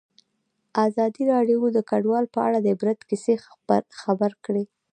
ازادي 0.85 1.23
راډیو 1.33 1.59
د 1.75 1.79
کډوال 1.89 2.25
په 2.33 2.39
اړه 2.47 2.57
د 2.61 2.67
عبرت 2.73 2.99
کیسې 3.09 3.33
خبر 4.01 4.31
کړي. 4.45 4.63